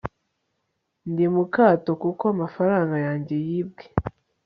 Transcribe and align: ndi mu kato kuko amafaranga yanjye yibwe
ndi 1.09 1.25
mu 1.33 1.43
kato 1.53 1.91
kuko 2.01 2.23
amafaranga 2.33 2.95
yanjye 3.05 3.35
yibwe 3.47 3.83